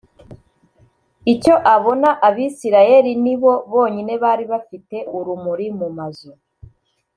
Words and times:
icyo 1.33 1.55
abona 1.75 2.09
Abisirayeli 2.27 3.11
ni 3.23 3.35
bo 3.41 3.53
bonyine 3.71 4.13
bari 4.23 4.43
bafite 4.51 4.97
urumuri 5.17 5.65
mu 5.79 5.87
mazu 5.97 6.31